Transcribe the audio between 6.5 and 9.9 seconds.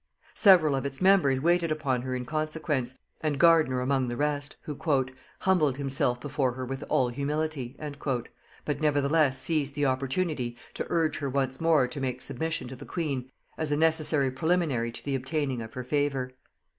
her with all humility," but nevertheless seized the